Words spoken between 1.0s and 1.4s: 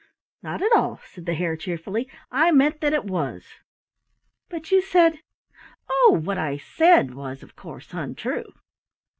said the